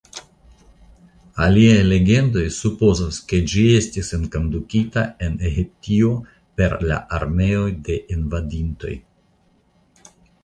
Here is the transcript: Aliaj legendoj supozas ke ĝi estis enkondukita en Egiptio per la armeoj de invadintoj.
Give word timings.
Aliaj 1.47 1.81
legendoj 1.89 2.45
supozas 2.55 3.19
ke 3.33 3.41
ĝi 3.51 3.65
estis 3.81 4.09
enkondukita 4.17 5.03
en 5.27 5.37
Egiptio 5.49 6.09
per 6.61 6.75
la 6.93 6.97
armeoj 7.19 7.67
de 7.89 7.99
invadintoj. 8.17 8.95